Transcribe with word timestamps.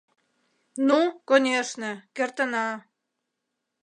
—Ну, 0.87 0.99
конешне, 1.27 1.91
кертына! 2.15 2.65